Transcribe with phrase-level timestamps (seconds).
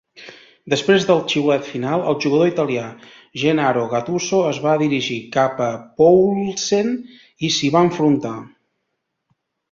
[0.73, 2.85] Després del xiulet final, el jugador italià
[3.41, 5.67] Gennaro Gattuso es va dirigir cap a
[6.03, 6.89] Poulsen
[7.49, 8.33] i s'hi va enfrontar.